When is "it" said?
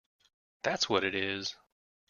1.03-1.13